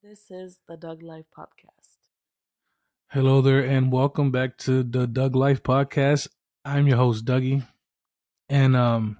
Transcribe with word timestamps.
This 0.00 0.30
is 0.30 0.60
the 0.68 0.76
Dug 0.76 1.02
Life 1.02 1.24
Podcast. 1.36 1.96
Hello 3.10 3.40
there, 3.40 3.64
and 3.64 3.90
welcome 3.90 4.30
back 4.30 4.56
to 4.58 4.84
the 4.84 5.08
Dug 5.08 5.34
Life 5.34 5.64
Podcast. 5.64 6.28
I'm 6.64 6.86
your 6.86 6.98
host, 6.98 7.24
Duggy, 7.24 7.66
and 8.48 8.76
um, 8.76 9.18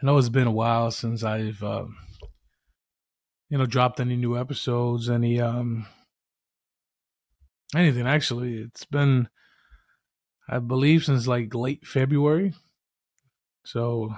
I 0.00 0.06
know 0.06 0.16
it's 0.16 0.28
been 0.28 0.46
a 0.46 0.52
while 0.52 0.92
since 0.92 1.24
I've 1.24 1.60
um, 1.64 1.96
you 3.50 3.58
know, 3.58 3.66
dropped 3.66 3.98
any 3.98 4.14
new 4.14 4.38
episodes, 4.38 5.10
any 5.10 5.40
um, 5.40 5.88
anything. 7.74 8.06
Actually, 8.06 8.58
it's 8.58 8.84
been, 8.84 9.28
I 10.48 10.60
believe, 10.60 11.04
since 11.04 11.26
like 11.26 11.52
late 11.52 11.84
February. 11.84 12.54
So, 13.64 14.14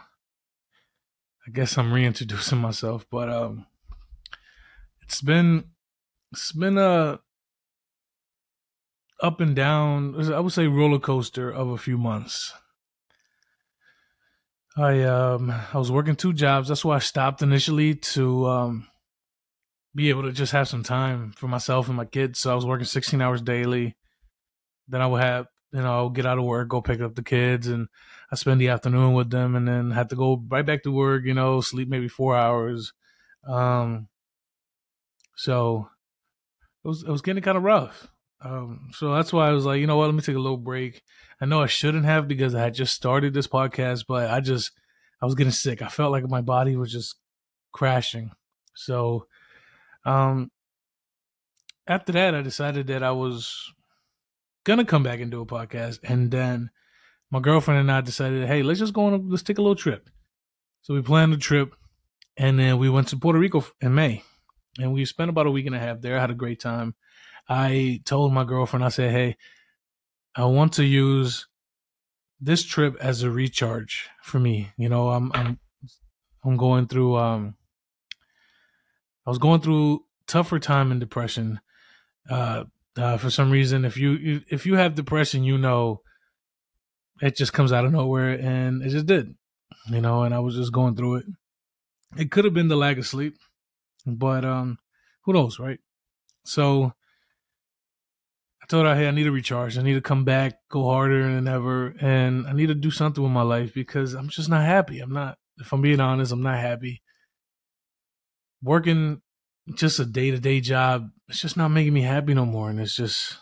I 1.47 1.51
guess 1.51 1.79
I'm 1.79 1.95
reintroducing 1.95 2.59
myself, 2.59 3.07
but 3.11 3.31
um 3.31 3.65
it's 5.07 5.21
been 5.21 5.65
it's 6.33 6.53
been 6.53 6.79
a 6.79 7.21
up 9.23 9.41
and 9.41 9.57
down 9.57 10.33
i 10.33 10.41
would 10.41 10.53
say 10.53 10.67
roller 10.67 10.99
coaster 10.99 11.51
of 11.51 11.69
a 11.69 11.79
few 11.79 11.97
months. 11.97 12.53
I 14.77 15.03
um 15.05 15.51
i 15.51 15.79
was 15.79 15.91
working 15.91 16.17
two 16.17 16.33
jobs. 16.35 16.69
That's 16.69 16.85
why 16.85 16.97
i 16.97 16.99
stopped 16.99 17.41
initially 17.41 17.95
to 17.95 18.47
um 18.47 18.89
be 19.95 20.11
able 20.11 20.25
to 20.25 20.33
just 20.33 20.53
have 20.53 20.69
some 20.69 20.83
time 20.83 21.33
for 21.33 21.49
myself 21.49 21.89
and 21.89 21.97
my 21.97 22.05
kids. 22.05 22.41
So 22.41 22.53
i 22.53 22.55
was 22.55 22.67
working 22.67 22.85
16 22.85 23.23
hours 23.23 23.41
daily. 23.41 23.97
Then 24.89 25.01
i 25.01 25.07
would 25.07 25.23
have 25.23 25.47
you 25.73 25.81
know 25.81 25.93
i'll 25.93 26.11
get 26.11 26.27
out 26.27 26.39
of 26.39 26.45
work 26.45 26.69
go 26.69 26.81
pick 26.81 27.01
up 27.01 27.17
the 27.17 27.25
kids 27.25 27.67
and 27.67 27.89
i 28.31 28.37
spend 28.37 28.61
the 28.61 28.69
afternoon 28.69 29.15
with 29.15 29.31
them 29.31 29.57
and 29.57 29.67
then 29.67 29.91
have 29.91 30.07
to 30.09 30.15
go 30.15 30.41
right 30.49 30.65
back 30.65 30.85
to 30.85 30.93
work 30.93 31.25
you 31.25 31.35
know 31.35 31.61
sleep 31.61 31.89
maybe 31.89 32.09
four 32.09 32.37
hours. 32.37 32.93
Um 33.47 34.09
so 35.37 35.89
it 36.85 36.89
was 36.89 37.03
it 37.03 37.11
was 37.11 37.23
getting 37.23 37.43
kind 37.43 37.57
of 37.57 37.63
rough. 37.63 38.09
Um, 38.41 38.91
so 38.93 39.15
that's 39.15 39.33
why 39.33 39.49
I 39.49 39.53
was 39.53 39.65
like, 39.65 39.81
you 39.81 39.87
know 39.87 39.97
what, 39.97 40.07
let 40.07 40.15
me 40.15 40.21
take 40.21 40.37
a 40.37 40.41
little 40.41 40.59
break. 40.59 41.03
I 41.41 41.47
know 41.47 41.63
I 41.63 41.67
shouldn't 41.67 42.05
have 42.05 42.27
because 42.29 42.55
I 42.55 42.63
had 42.63 42.75
just 42.75 42.95
started 42.95 43.33
this 43.33 43.47
podcast, 43.47 44.05
but 44.09 44.31
I 44.31 44.41
just 44.41 44.73
I 45.23 45.27
was 45.27 45.35
getting 45.35 45.53
sick. 45.53 45.83
I 45.83 45.89
felt 45.89 46.13
like 46.13 46.29
my 46.29 46.41
body 46.41 46.77
was 46.77 46.91
just 46.91 47.17
crashing. 47.73 48.33
So 48.75 49.27
um 50.05 50.51
after 51.87 52.13
that 52.13 52.35
I 52.35 52.43
decided 52.43 52.89
that 52.89 53.03
I 53.03 53.13
was 53.13 53.73
gonna 54.65 54.85
come 54.85 55.03
back 55.03 55.21
and 55.21 55.31
do 55.31 55.43
a 55.43 55.47
podcast 55.47 56.01
and 56.03 56.31
then 56.31 56.71
my 57.31 57.41
girlfriend 57.41 57.81
and 57.81 57.93
I 57.93 58.01
decided, 58.01 58.47
hey, 58.47 58.63
let's 58.63 58.79
just 58.79 58.95
go 58.95 59.07
on 59.07 59.13
a, 59.13 59.17
let's 59.17 59.43
take 59.43 59.59
a 59.59 59.63
little 59.63 59.75
trip. 59.75 60.09
So 60.83 60.95
we 60.95 61.03
planned 61.03 61.35
a 61.35 61.37
trip 61.37 61.75
and 62.37 62.59
then 62.59 62.79
we 62.79 62.89
went 62.89 63.09
to 63.09 63.17
Puerto 63.17 63.39
Rico 63.39 63.65
in 63.81 63.95
May 63.95 64.23
and 64.79 64.93
we 64.93 65.05
spent 65.05 65.31
about 65.31 65.47
a 65.47 65.51
week 65.51 65.67
and 65.67 65.75
a 65.75 65.79
half 65.79 66.01
there. 66.01 66.17
I 66.17 66.21
had 66.21 66.31
a 66.31 66.35
great 66.35 66.61
time. 66.61 66.95
I 67.49 68.01
told 68.05 68.33
my 68.33 68.45
girlfriend, 68.45 68.85
I 68.85 68.89
said, 68.89 69.11
"Hey, 69.11 69.37
I 70.35 70.45
want 70.45 70.75
to 70.75 70.85
use 70.85 71.47
this 72.41 72.65
trip 72.65 72.97
as 73.01 73.23
a 73.23 73.31
recharge 73.31 74.09
for 74.23 74.39
me. 74.39 74.73
You 74.77 74.89
know, 74.89 75.11
I'm 75.11 75.33
I'm 75.35 75.59
I'm 76.45 76.57
going 76.57 76.87
through 76.87 77.17
um 77.17 77.57
I 79.27 79.31
was 79.31 79.39
going 79.39 79.61
through 79.61 80.05
tougher 80.27 80.59
time 80.59 80.93
in 80.93 80.99
depression. 80.99 81.61
Uh, 82.29 82.65
uh 82.97 83.17
for 83.17 83.31
some 83.31 83.51
reason 83.51 83.85
if 83.85 83.97
you 83.97 84.43
if 84.51 84.67
you 84.67 84.75
have 84.75 84.95
depression, 84.95 85.45
you 85.45 85.59
know 85.59 86.03
it 87.23 87.37
just 87.37 87.53
comes 87.53 87.73
out 87.73 87.87
of 87.87 87.93
nowhere 87.93 88.33
and 88.33 88.83
it 88.83 88.91
just 88.91 89.07
did. 89.07 89.35
You 89.89 90.01
know, 90.01 90.23
and 90.23 90.35
I 90.35 90.41
was 90.41 90.57
just 90.57 90.73
going 90.73 90.97
through 90.97 91.17
it. 91.17 91.27
It 92.19 92.31
could 92.31 92.45
have 92.45 92.55
been 92.55 92.69
the 92.69 92.77
lack 92.77 92.99
of 92.99 93.07
sleep. 93.07 93.37
But 94.07 94.45
um, 94.45 94.79
who 95.25 95.33
knows, 95.33 95.59
right? 95.59 95.81
So 96.45 96.93
I 98.63 98.67
told 98.69 98.87
her, 98.87 98.95
hey, 98.95 99.09
I 99.09 99.11
need 99.11 99.25
to 99.25 99.33
recharge. 99.33 99.77
I 99.77 99.83
need 99.83 99.95
to 99.95 100.01
come 100.01 100.25
back, 100.25 100.59
go 100.71 100.85
harder 100.85 101.23
than 101.23 101.49
ever, 101.49 101.95
and 102.01 102.47
I 102.47 102.53
need 102.53 102.67
to 102.67 102.75
do 102.75 102.91
something 102.91 103.23
with 103.23 103.33
my 103.33 103.43
life 103.43 103.75
because 103.75 104.15
I'm 104.15 104.29
just 104.29 104.49
not 104.49 104.65
happy. 104.65 105.01
I'm 105.01 105.13
not, 105.13 105.39
if 105.59 105.73
I'm 105.73 105.83
being 105.83 106.01
honest, 106.01 106.33
I'm 106.33 106.43
not 106.43 106.59
happy. 106.59 107.03
Working 108.63 109.23
just 109.75 109.99
a 109.99 110.05
day 110.05 110.31
to 110.31 110.39
day 110.39 110.61
job, 110.61 111.11
it's 111.29 111.41
just 111.41 111.57
not 111.57 111.69
making 111.69 111.93
me 111.93 112.03
happy 112.03 112.35
no 112.35 112.47
more. 112.47 112.71
And 112.71 112.81
it's 112.81 112.97
just, 112.97 113.37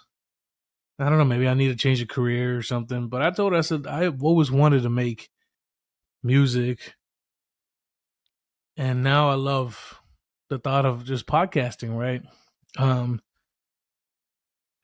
I 0.98 1.08
don't 1.08 1.18
know, 1.18 1.24
maybe 1.24 1.48
I 1.48 1.54
need 1.54 1.68
to 1.68 1.76
change 1.76 2.00
a 2.00 2.06
career 2.06 2.56
or 2.56 2.62
something. 2.62 3.08
But 3.08 3.22
I 3.22 3.30
told 3.30 3.52
her, 3.52 3.58
I 3.58 3.62
said, 3.62 3.86
I've 3.86 4.22
always 4.22 4.50
wanted 4.50 4.82
to 4.82 4.90
make 4.90 5.28
music. 6.22 6.94
And 8.76 9.02
now 9.02 9.30
I 9.30 9.34
love 9.34 10.00
the 10.54 10.60
thought 10.60 10.86
of 10.86 11.04
just 11.04 11.26
podcasting, 11.26 11.96
right? 11.96 12.22
Um, 12.78 13.20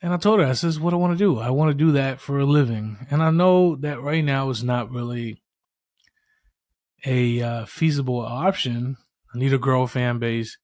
and 0.02 0.12
I 0.12 0.16
told 0.16 0.40
her, 0.40 0.46
I 0.46 0.54
says, 0.54 0.80
what 0.80 0.92
I 0.92 0.96
want 0.96 1.16
to 1.16 1.24
do. 1.24 1.38
I 1.38 1.50
want 1.50 1.70
to 1.70 1.74
do 1.74 1.92
that 1.92 2.20
for 2.20 2.38
a 2.38 2.44
living. 2.44 3.06
And 3.10 3.22
I 3.22 3.30
know 3.30 3.76
that 3.76 4.00
right 4.00 4.24
now 4.24 4.50
is 4.50 4.64
not 4.64 4.90
really 4.90 5.42
a 7.04 7.40
uh, 7.40 7.64
feasible 7.66 8.20
option. 8.20 8.96
I 9.32 9.38
need 9.38 9.50
to 9.50 9.58
grow 9.58 9.82
a 9.82 9.88
fan 9.88 10.18
base. 10.18 10.58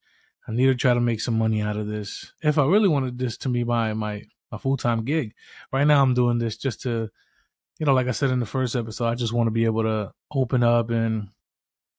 I 0.49 0.53
need 0.53 0.67
to 0.67 0.75
try 0.75 0.95
to 0.95 1.01
make 1.01 1.21
some 1.21 1.39
money 1.39 1.63
out 1.63 1.77
of 1.77 1.87
this. 1.87 2.33
If 2.43 2.59
I 2.59 2.65
really 2.65 2.89
wanted 2.89 3.19
this 3.19 3.37
to 3.39 3.49
be 3.49 3.63
my 3.63 3.93
my, 3.95 4.25
my 4.51 4.59
full 4.59 4.77
time 4.77 5.05
gig, 5.05 5.35
right 5.73 5.87
now 5.87 6.03
I'm 6.03 6.15
doing 6.15 6.39
this 6.39 6.57
just 6.57 6.83
to, 6.83 7.11
you 7.79 7.87
know, 7.87 7.95
like 7.95 8.09
I 8.09 8.13
said 8.13 8.31
in 8.31 8.41
the 8.41 8.47
first 8.47 8.75
episode, 8.75 9.07
I 9.07 9.15
just 9.15 9.33
want 9.33 9.49
to 9.49 9.53
be 9.53 9.67
able 9.67 9.83
to 9.83 10.13
open 10.33 10.63
up 10.63 10.91
and 10.91 11.29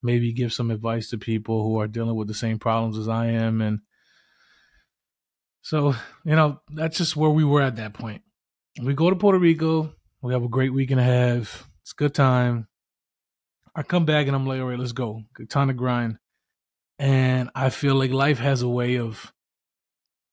maybe 0.02 0.34
give 0.34 0.54
some 0.54 0.72
advice 0.72 1.10
to 1.10 1.18
people 1.18 1.64
who 1.64 1.80
are 1.80 1.88
dealing 1.88 2.16
with 2.16 2.28
the 2.28 2.34
same 2.34 2.60
problems 2.60 2.98
as 2.98 3.08
I 3.08 3.28
am. 3.28 3.62
And 3.62 3.80
so, 5.62 5.96
you 6.24 6.36
know, 6.36 6.62
that's 6.72 6.98
just 6.98 7.16
where 7.16 7.30
we 7.30 7.44
were 7.44 7.62
at 7.62 7.76
that 7.78 7.94
point. 7.94 8.22
We 8.82 8.94
go 8.94 9.10
to 9.10 9.16
Puerto 9.16 9.40
Rico. 9.40 9.94
We 10.22 10.34
have 10.34 10.44
a 10.44 10.50
great 10.50 10.74
week 10.74 10.92
and 10.92 11.00
a 11.00 11.04
half. 11.04 11.68
It's 11.82 11.92
a 11.92 11.96
good 11.96 12.14
time. 12.14 12.68
I 13.76 13.84
come 13.84 14.06
back 14.06 14.28
and 14.28 14.36
I'm 14.36 14.46
like, 14.46 14.60
all 14.60 14.68
right, 14.68 14.80
let's 14.80 14.92
go. 14.92 15.22
Good 15.34 15.50
time 15.50 15.68
to 15.68 15.74
grind. 15.74 16.18
And 17.00 17.50
I 17.54 17.70
feel 17.70 17.96
like 17.96 18.12
life 18.12 18.40
has 18.40 18.62
a 18.62 18.70
way 18.70 18.98
of 18.98 19.32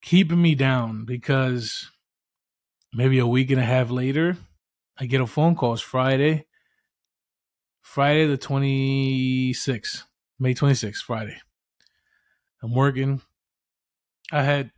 keeping 0.03 0.41
me 0.41 0.55
down 0.55 1.05
because 1.05 1.91
maybe 2.93 3.19
a 3.19 3.27
week 3.27 3.51
and 3.51 3.61
a 3.61 3.65
half 3.65 3.91
later, 3.91 4.37
I 4.99 5.07
get 5.07 5.21
a 5.21 5.27
phone 5.27 5.57
call. 5.57 5.75
It's 5.75 5.83
Friday. 5.83 6.47
Friday 7.94 8.27
the 8.27 8.37
26th, 8.37 10.03
May 10.41 10.53
26th, 10.53 10.97
Friday. 10.97 11.37
I'm 12.60 12.75
working. 12.75 13.21
I 14.32 14.43
had 14.43 14.72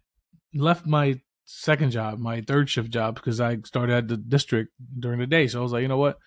left 0.53 0.85
my 0.85 1.19
second 1.47 1.93
job, 1.93 2.19
my 2.19 2.43
third 2.43 2.69
shift 2.69 2.91
job, 2.91 3.15
because 3.15 3.41
I 3.41 3.57
started 3.65 3.95
at 3.95 4.09
the 4.09 4.19
district 4.19 4.75
during 5.01 5.19
the 5.19 5.27
day. 5.27 5.47
So 5.47 5.61
I 5.61 5.63
was 5.63 5.73
like, 5.73 5.81
you 5.81 5.89
know 5.89 5.97
what? 5.97 6.19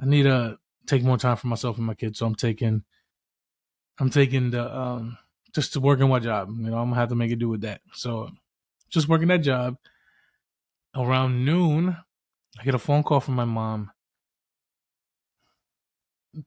I 0.00 0.06
need 0.06 0.22
to 0.22 0.58
take 0.86 1.02
more 1.02 1.18
time 1.18 1.34
for 1.34 1.48
myself 1.48 1.76
and 1.76 1.86
my 1.86 1.94
kids. 1.94 2.20
So 2.20 2.26
I'm 2.26 2.36
taking, 2.36 2.84
I'm 3.98 4.10
taking 4.10 4.52
the, 4.52 4.72
um, 4.72 5.18
just 5.52 5.72
to 5.72 5.80
work 5.80 5.98
in 5.98 6.08
my 6.08 6.20
job. 6.20 6.50
You 6.50 6.70
know, 6.70 6.78
I'm 6.78 6.90
gonna 6.90 7.00
have 7.00 7.08
to 7.08 7.16
make 7.16 7.32
it 7.32 7.40
do 7.40 7.48
with 7.48 7.62
that. 7.62 7.80
So 7.94 8.30
just 8.90 9.08
working 9.08 9.26
that 9.26 9.38
job. 9.38 9.76
Around 10.94 11.44
noon, 11.44 11.96
I 12.60 12.62
get 12.62 12.76
a 12.76 12.78
phone 12.78 13.02
call 13.02 13.18
from 13.18 13.34
my 13.34 13.44
mom 13.44 13.90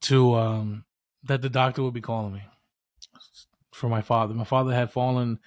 to 0.01 0.35
um 0.35 0.85
that 1.23 1.41
the 1.41 1.49
doctor 1.49 1.83
would 1.83 1.93
be 1.93 2.01
calling 2.01 2.33
me 2.33 2.41
for 3.71 3.89
my 3.89 4.01
father. 4.01 4.33
My 4.33 4.43
father 4.43 4.73
had 4.73 4.91
fallen 4.91 5.39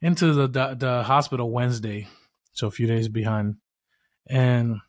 into 0.00 0.32
the 0.32 0.46
the, 0.46 0.74
the 0.74 1.02
hospital 1.02 1.50
Wednesday, 1.50 2.08
so 2.52 2.66
a 2.66 2.70
few 2.70 2.86
days 2.86 3.08
behind, 3.08 3.56
and 4.28 4.80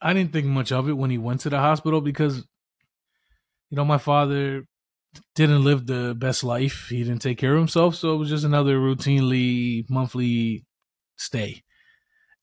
I 0.00 0.12
didn't 0.12 0.32
think 0.32 0.46
much 0.46 0.72
of 0.72 0.88
it 0.88 0.92
when 0.92 1.10
he 1.10 1.18
went 1.18 1.40
to 1.40 1.50
the 1.50 1.58
hospital 1.58 2.00
because, 2.00 2.36
you 3.70 3.76
know, 3.76 3.84
my 3.84 3.98
father 3.98 4.64
didn't 5.34 5.64
live 5.64 5.86
the 5.86 6.14
best 6.14 6.44
life. 6.44 6.88
He 6.90 6.98
didn't 7.02 7.22
take 7.22 7.38
care 7.38 7.54
of 7.54 7.58
himself, 7.58 7.94
so 7.94 8.14
it 8.14 8.18
was 8.18 8.28
just 8.28 8.44
another 8.44 8.78
routinely 8.78 9.88
monthly 9.88 10.64
stay, 11.16 11.62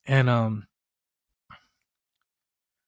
and 0.04 0.28
um 0.28 0.66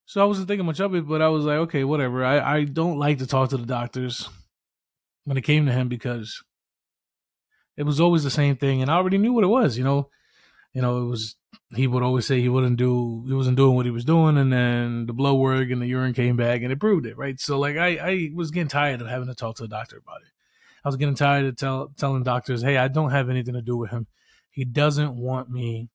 so 0.06 0.22
I 0.22 0.24
wasn't 0.24 0.46
thinking 0.46 0.64
much 0.64 0.80
of 0.80 0.94
it, 0.94 1.06
but 1.06 1.20
I 1.20 1.28
was 1.28 1.44
like, 1.44 1.58
okay, 1.58 1.82
whatever. 1.82 2.24
I, 2.24 2.58
I 2.58 2.64
don't 2.64 2.98
like 2.98 3.18
to 3.18 3.26
talk 3.26 3.50
to 3.50 3.56
the 3.56 3.66
doctors 3.66 4.28
when 5.24 5.36
it 5.36 5.42
came 5.42 5.66
to 5.66 5.72
him 5.72 5.88
because 5.88 6.44
it 7.76 7.82
was 7.82 8.00
always 8.00 8.22
the 8.22 8.30
same 8.30 8.56
thing, 8.56 8.80
and 8.80 8.90
I 8.90 8.94
already 8.94 9.18
knew 9.18 9.32
what 9.32 9.42
it 9.42 9.48
was. 9.48 9.76
You 9.76 9.82
know, 9.82 10.08
you 10.72 10.80
know, 10.80 11.02
it 11.02 11.06
was 11.06 11.34
he 11.74 11.88
would 11.88 12.04
always 12.04 12.24
say 12.24 12.40
he 12.40 12.48
wouldn't 12.48 12.76
do, 12.76 13.24
he 13.26 13.34
wasn't 13.34 13.56
doing 13.56 13.74
what 13.74 13.84
he 13.84 13.90
was 13.90 14.04
doing, 14.04 14.38
and 14.38 14.52
then 14.52 15.06
the 15.06 15.12
blood 15.12 15.34
work 15.34 15.70
and 15.70 15.82
the 15.82 15.86
urine 15.86 16.14
came 16.14 16.36
back, 16.36 16.62
and 16.62 16.70
it 16.70 16.78
proved 16.78 17.04
it, 17.04 17.18
right? 17.18 17.40
So 17.40 17.58
like, 17.58 17.76
I 17.76 17.88
I 17.96 18.30
was 18.32 18.52
getting 18.52 18.68
tired 18.68 19.00
of 19.00 19.08
having 19.08 19.26
to 19.26 19.34
talk 19.34 19.56
to 19.56 19.64
the 19.64 19.68
doctor 19.68 19.96
about 19.96 20.22
it. 20.22 20.28
I 20.84 20.88
was 20.88 20.96
getting 20.96 21.16
tired 21.16 21.46
of 21.46 21.56
tell, 21.56 21.92
telling 21.98 22.22
doctors, 22.22 22.62
hey, 22.62 22.76
I 22.76 22.86
don't 22.86 23.10
have 23.10 23.28
anything 23.28 23.54
to 23.54 23.62
do 23.62 23.76
with 23.76 23.90
him. 23.90 24.06
He 24.52 24.64
doesn't 24.64 25.16
want 25.16 25.50
me 25.50 25.88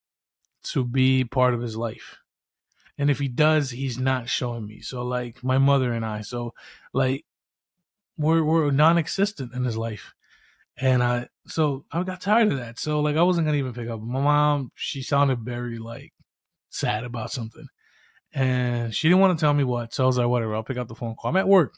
to 0.64 0.84
be 0.84 1.24
part 1.24 1.54
of 1.54 1.62
his 1.62 1.78
life 1.78 2.18
and 3.02 3.12
if 3.12 3.20
he 3.20 3.28
does 3.28 3.72
he's 3.72 4.00
not 4.00 4.30
showing 4.30 4.66
me 4.66 4.80
so 4.80 5.04
like 5.04 5.44
my 5.44 5.58
mother 5.58 5.92
and 5.92 6.06
i 6.06 6.22
so 6.22 6.54
like 6.94 7.26
we're 8.18 8.44
we're 8.44 8.72
non-existent 8.72 9.54
in 9.54 9.66
his 9.66 9.76
life 9.78 10.14
And 10.78 11.04
I 11.04 11.28
so 11.48 11.86
I 11.92 12.04
got 12.04 12.22
tired 12.22 12.52
of 12.52 12.58
that. 12.58 12.80
So 12.80 13.02
like 13.02 13.16
I 13.18 13.24
wasn't 13.24 13.46
gonna 13.46 13.58
even 13.58 13.74
pick 13.74 13.90
up. 13.90 14.02
My 14.02 14.22
mom, 14.22 14.72
she 14.76 15.04
sounded 15.04 15.40
very 15.42 15.78
like 15.80 16.14
sad 16.70 17.04
about 17.04 17.32
something. 17.32 17.68
And 18.34 18.94
she 18.96 19.10
didn't 19.10 19.22
want 19.22 19.38
to 19.38 19.44
tell 19.44 19.54
me 19.54 19.64
what. 19.66 19.94
So 19.94 20.04
I 20.04 20.08
was 20.08 20.18
like, 20.18 20.28
whatever, 20.28 20.56
I'll 20.56 20.64
pick 20.64 20.78
up 20.78 20.88
the 20.88 20.96
phone 20.96 21.16
call. 21.16 21.30
I'm 21.30 21.38
at 21.38 21.48
work. 21.48 21.76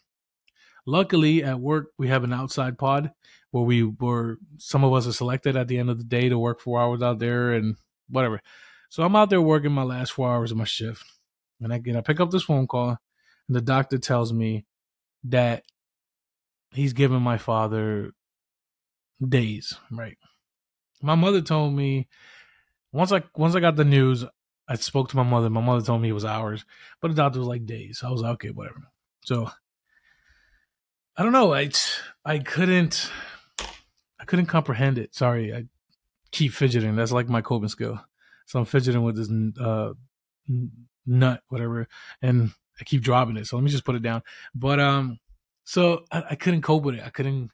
Luckily, 0.85 1.43
at 1.43 1.59
work, 1.59 1.87
we 1.97 2.09
have 2.09 2.23
an 2.23 2.33
outside 2.33 2.77
pod 2.77 3.11
where 3.51 3.63
we 3.63 3.83
were, 3.83 4.37
some 4.57 4.83
of 4.83 4.93
us 4.93 5.07
are 5.07 5.13
selected 5.13 5.55
at 5.55 5.67
the 5.67 5.77
end 5.79 5.89
of 5.89 5.97
the 5.97 6.03
day 6.03 6.29
to 6.29 6.37
work 6.39 6.59
four 6.61 6.79
hours 6.81 7.01
out 7.01 7.19
there 7.19 7.53
and 7.53 7.75
whatever. 8.09 8.41
So 8.93 9.01
I'm 9.01 9.15
out 9.15 9.31
there 9.31 9.41
working 9.41 9.71
my 9.71 9.81
last 9.81 10.11
four 10.11 10.31
hours 10.31 10.51
of 10.51 10.57
my 10.57 10.65
shift. 10.65 11.03
And 11.59 11.73
again, 11.73 11.95
I 11.95 12.01
pick 12.01 12.19
up 12.19 12.29
this 12.29 12.43
phone 12.43 12.67
call, 12.67 12.89
and 13.47 13.55
the 13.55 13.59
doctor 13.59 13.97
tells 13.97 14.31
me 14.31 14.65
that 15.23 15.63
he's 16.69 16.93
giving 16.93 17.19
my 17.19 17.39
father 17.39 18.11
days, 19.27 19.75
right? 19.89 20.15
My 21.01 21.15
mother 21.15 21.41
told 21.41 21.73
me 21.73 22.07
once 22.91 23.11
I 23.11 23.23
once 23.35 23.55
I 23.55 23.61
got 23.61 23.77
the 23.77 23.83
news, 23.83 24.25
I 24.67 24.75
spoke 24.75 25.09
to 25.09 25.17
my 25.17 25.23
mother. 25.23 25.49
My 25.49 25.59
mother 25.59 25.83
told 25.83 26.03
me 26.03 26.09
it 26.09 26.13
was 26.13 26.23
hours, 26.23 26.63
but 27.01 27.07
the 27.07 27.15
doctor 27.15 27.39
was 27.39 27.47
like 27.47 27.65
days. 27.65 28.03
I 28.05 28.11
was 28.11 28.21
like, 28.21 28.33
okay, 28.33 28.51
whatever. 28.51 28.83
So 29.25 29.49
I 31.17 31.23
don't 31.23 31.31
know. 31.31 31.51
I 31.51 31.71
I 32.23 32.37
couldn't 32.37 33.09
I 34.19 34.25
couldn't 34.25 34.45
comprehend 34.45 34.99
it. 34.99 35.15
Sorry, 35.15 35.51
I 35.51 35.63
keep 36.29 36.53
fidgeting. 36.53 36.95
That's 36.95 37.11
like 37.11 37.27
my 37.27 37.41
coping 37.41 37.69
skill. 37.69 37.99
So 38.45 38.59
I'm 38.59 38.65
fidgeting 38.65 39.03
with 39.03 39.15
this 39.15 39.29
uh, 39.59 39.93
nut, 41.05 41.41
whatever, 41.47 41.87
and 42.21 42.51
I 42.79 42.83
keep 42.83 43.01
dropping 43.01 43.37
it. 43.37 43.47
So 43.47 43.55
let 43.55 43.63
me 43.63 43.71
just 43.71 43.85
put 43.85 43.95
it 43.95 44.03
down. 44.03 44.21
But 44.53 44.79
um, 44.79 45.19
so 45.63 46.05
I, 46.11 46.23
I 46.31 46.35
couldn't 46.35 46.61
cope 46.61 46.83
with 46.83 46.95
it. 46.95 47.03
I 47.03 47.09
couldn't. 47.09 47.51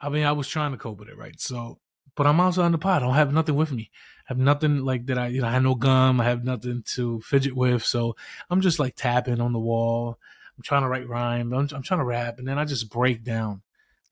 I 0.00 0.08
mean, 0.08 0.24
I 0.24 0.32
was 0.32 0.48
trying 0.48 0.72
to 0.72 0.78
cope 0.78 0.98
with 0.98 1.08
it, 1.08 1.16
right? 1.16 1.40
So, 1.40 1.78
but 2.16 2.26
I'm 2.26 2.40
also 2.40 2.62
on 2.62 2.72
the 2.72 2.78
pod. 2.78 3.02
I 3.02 3.06
don't 3.06 3.14
have 3.14 3.32
nothing 3.32 3.54
with 3.54 3.72
me. 3.72 3.90
I 4.20 4.32
have 4.32 4.38
nothing 4.38 4.78
like 4.78 5.06
that. 5.06 5.18
I 5.18 5.28
you 5.28 5.40
know 5.40 5.48
I 5.48 5.52
have 5.52 5.62
no 5.62 5.74
gum. 5.74 6.20
I 6.20 6.24
have 6.24 6.44
nothing 6.44 6.82
to 6.94 7.20
fidget 7.20 7.56
with. 7.56 7.84
So 7.84 8.16
I'm 8.50 8.60
just 8.60 8.78
like 8.78 8.94
tapping 8.96 9.40
on 9.40 9.52
the 9.52 9.60
wall 9.60 10.18
I'm 10.56 10.62
trying 10.62 10.82
to 10.82 10.88
write 10.88 11.08
rhyme. 11.08 11.52
I'm, 11.52 11.68
I'm 11.72 11.82
trying 11.82 12.00
to 12.00 12.04
rap, 12.04 12.38
and 12.38 12.46
then 12.46 12.58
I 12.58 12.64
just 12.64 12.90
break 12.90 13.24
down, 13.24 13.62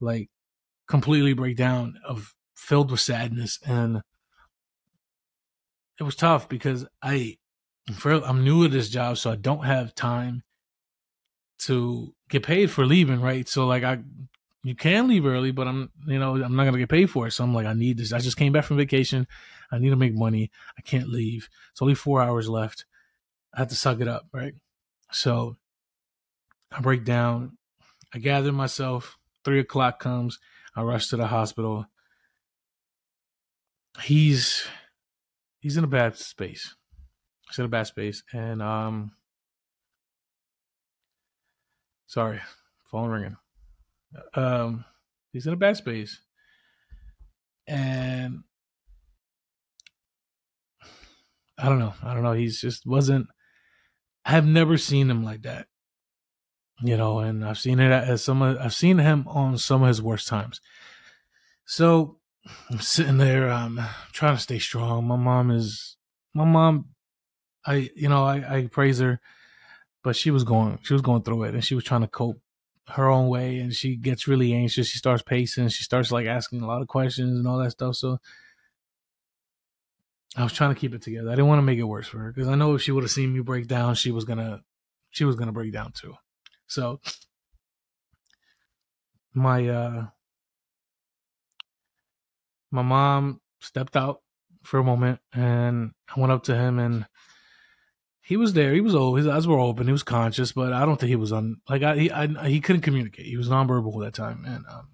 like 0.00 0.30
completely 0.88 1.32
break 1.32 1.56
down 1.56 1.98
of 2.04 2.34
filled 2.54 2.90
with 2.90 3.00
sadness, 3.00 3.58
and 3.64 4.02
it 6.00 6.02
was 6.02 6.16
tough 6.16 6.48
because 6.48 6.86
I, 7.02 7.36
I'm 8.04 8.42
new 8.42 8.64
at 8.64 8.70
this 8.70 8.88
job, 8.88 9.18
so 9.18 9.30
I 9.30 9.36
don't 9.36 9.66
have 9.66 9.94
time 9.94 10.42
to 11.60 12.14
get 12.30 12.42
paid 12.42 12.70
for 12.70 12.86
leaving, 12.86 13.20
right? 13.20 13.46
So 13.46 13.66
like 13.66 13.84
I, 13.84 13.98
you 14.64 14.74
can 14.74 15.08
leave 15.08 15.26
early, 15.26 15.50
but 15.50 15.68
I'm, 15.68 15.90
you 16.06 16.18
know, 16.18 16.42
I'm 16.42 16.56
not 16.56 16.64
gonna 16.64 16.78
get 16.78 16.88
paid 16.88 17.10
for 17.10 17.26
it. 17.26 17.32
So 17.32 17.44
I'm 17.44 17.54
like, 17.54 17.66
I 17.66 17.74
need 17.74 17.98
this. 17.98 18.14
I 18.14 18.18
just 18.18 18.38
came 18.38 18.50
back 18.50 18.64
from 18.64 18.78
vacation. 18.78 19.26
I 19.70 19.78
need 19.78 19.90
to 19.90 19.96
make 19.96 20.14
money. 20.14 20.50
I 20.78 20.80
can't 20.80 21.10
leave. 21.10 21.50
It's 21.70 21.82
only 21.82 21.94
four 21.94 22.22
hours 22.22 22.48
left. 22.48 22.86
I 23.54 23.58
have 23.58 23.68
to 23.68 23.76
suck 23.76 24.00
it 24.00 24.08
up, 24.08 24.26
right? 24.32 24.54
So 25.12 25.56
I 26.72 26.80
break 26.80 27.04
down. 27.04 27.58
I 28.14 28.18
gather 28.18 28.52
myself. 28.52 29.18
Three 29.44 29.60
o'clock 29.60 30.00
comes. 30.00 30.38
I 30.74 30.82
rush 30.82 31.08
to 31.08 31.16
the 31.18 31.26
hospital. 31.26 31.86
He's 34.02 34.66
he's 35.60 35.76
in 35.76 35.84
a 35.84 35.88
bad 35.88 36.16
space. 36.16 36.74
He's 37.48 37.58
in 37.58 37.64
a 37.64 37.68
bad 37.68 37.86
space, 37.86 38.22
and 38.32 38.60
um, 38.62 39.12
sorry, 42.06 42.40
phone 42.90 43.10
ringing. 43.10 43.36
Um, 44.34 44.84
he's 45.32 45.46
in 45.46 45.52
a 45.52 45.56
bad 45.56 45.76
space, 45.76 46.20
and 47.66 48.42
I 51.58 51.68
don't 51.68 51.78
know. 51.78 51.94
I 52.02 52.14
don't 52.14 52.22
know. 52.22 52.32
He's 52.32 52.60
just 52.60 52.86
wasn't. 52.86 53.28
I 54.24 54.32
have 54.32 54.46
never 54.46 54.76
seen 54.76 55.08
him 55.08 55.24
like 55.24 55.42
that 55.42 55.66
you 56.82 56.96
know, 56.96 57.18
and 57.18 57.44
I've 57.44 57.58
seen 57.58 57.78
it 57.78 57.92
as 57.92 58.24
some 58.24 58.42
I've 58.42 58.74
seen 58.74 58.98
him 58.98 59.26
on 59.28 59.58
some 59.58 59.82
of 59.82 59.88
his 59.88 60.02
worst 60.02 60.28
times. 60.28 60.60
So 61.66 62.19
I'm 62.70 62.80
sitting 62.80 63.18
there, 63.18 63.50
um, 63.50 63.80
trying 64.12 64.36
to 64.36 64.42
stay 64.42 64.58
strong. 64.58 65.04
My 65.04 65.16
mom 65.16 65.50
is, 65.50 65.96
my 66.34 66.44
mom, 66.44 66.86
I, 67.66 67.90
you 67.94 68.08
know, 68.08 68.24
I, 68.24 68.56
I 68.56 68.66
praise 68.66 68.98
her, 69.00 69.20
but 70.02 70.16
she 70.16 70.30
was 70.30 70.44
going, 70.44 70.78
she 70.82 70.92
was 70.92 71.02
going 71.02 71.22
through 71.22 71.44
it 71.44 71.54
and 71.54 71.64
she 71.64 71.74
was 71.74 71.84
trying 71.84 72.00
to 72.00 72.08
cope 72.08 72.40
her 72.88 73.08
own 73.08 73.28
way 73.28 73.58
and 73.58 73.74
she 73.74 73.96
gets 73.96 74.26
really 74.26 74.54
anxious. 74.54 74.88
She 74.88 74.98
starts 74.98 75.22
pacing. 75.22 75.68
She 75.68 75.84
starts 75.84 76.10
like 76.10 76.26
asking 76.26 76.62
a 76.62 76.66
lot 76.66 76.82
of 76.82 76.88
questions 76.88 77.38
and 77.38 77.46
all 77.46 77.58
that 77.58 77.72
stuff. 77.72 77.96
So 77.96 78.18
I 80.36 80.42
was 80.42 80.52
trying 80.52 80.74
to 80.74 80.80
keep 80.80 80.94
it 80.94 81.02
together. 81.02 81.28
I 81.28 81.34
didn't 81.34 81.48
want 81.48 81.58
to 81.58 81.64
make 81.64 81.78
it 81.78 81.84
worse 81.84 82.06
for 82.06 82.18
her 82.18 82.32
because 82.32 82.48
I 82.48 82.54
know 82.54 82.74
if 82.74 82.82
she 82.82 82.92
would 82.92 83.04
have 83.04 83.10
seen 83.10 83.32
me 83.32 83.40
break 83.40 83.66
down, 83.66 83.94
she 83.94 84.10
was 84.10 84.24
gonna, 84.24 84.62
she 85.10 85.24
was 85.24 85.36
gonna 85.36 85.52
break 85.52 85.72
down 85.72 85.92
too. 85.92 86.14
So 86.66 87.00
my 89.34 89.68
uh 89.68 90.06
my 92.70 92.82
mom 92.82 93.40
stepped 93.60 93.96
out 93.96 94.20
for 94.62 94.78
a 94.78 94.84
moment 94.84 95.20
and 95.32 95.92
I 96.14 96.20
went 96.20 96.32
up 96.32 96.44
to 96.44 96.56
him 96.56 96.78
and 96.78 97.06
he 98.20 98.36
was 98.36 98.52
there. 98.52 98.72
He 98.74 98.80
was 98.80 98.94
old. 98.94 99.18
His 99.18 99.26
eyes 99.26 99.48
were 99.48 99.58
open. 99.58 99.86
He 99.86 99.92
was 99.92 100.04
conscious, 100.04 100.52
but 100.52 100.72
I 100.72 100.84
don't 100.84 101.00
think 101.00 101.08
he 101.08 101.16
was 101.16 101.32
on. 101.32 101.60
Like 101.68 101.82
I, 101.82 101.96
he, 101.96 102.10
I, 102.10 102.48
he 102.48 102.60
couldn't 102.60 102.82
communicate. 102.82 103.26
He 103.26 103.36
was 103.36 103.48
nonverbal 103.48 104.04
that 104.04 104.14
time, 104.14 104.44
and 104.46 104.64
um, 104.70 104.90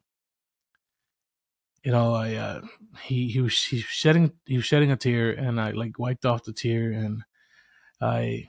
you 1.84 1.92
know, 1.92 2.14
I, 2.14 2.34
uh, 2.34 2.60
he, 3.02 3.28
he 3.28 3.40
was, 3.40 3.62
he 3.62 3.76
was 3.76 3.84
shedding, 3.84 4.32
he 4.46 4.56
was 4.56 4.64
shedding 4.64 4.90
a 4.90 4.96
tear, 4.96 5.32
and 5.32 5.60
I 5.60 5.72
like 5.72 5.98
wiped 5.98 6.24
off 6.24 6.44
the 6.44 6.54
tear, 6.54 6.92
and 6.92 7.24
I, 8.00 8.48